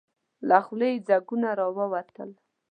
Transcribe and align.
له 0.47 0.57
خولې 0.65 0.89
يې 0.93 1.03
ځګونه 1.07 1.49
راووتل. 1.59 2.29